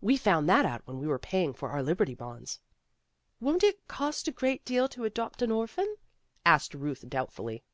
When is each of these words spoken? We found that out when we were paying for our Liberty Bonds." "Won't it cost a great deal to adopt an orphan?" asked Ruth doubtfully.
We 0.00 0.16
found 0.16 0.48
that 0.48 0.64
out 0.64 0.82
when 0.84 1.00
we 1.00 1.08
were 1.08 1.18
paying 1.18 1.52
for 1.52 1.70
our 1.70 1.82
Liberty 1.82 2.14
Bonds." 2.14 2.60
"Won't 3.40 3.64
it 3.64 3.88
cost 3.88 4.28
a 4.28 4.30
great 4.30 4.64
deal 4.64 4.88
to 4.88 5.02
adopt 5.02 5.42
an 5.42 5.50
orphan?" 5.50 5.96
asked 6.46 6.74
Ruth 6.74 7.04
doubtfully. 7.08 7.64